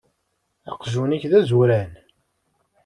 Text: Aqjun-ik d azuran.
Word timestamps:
Aqjun-ik 0.71 1.23
d 1.31 1.33
azuran. 1.39 1.91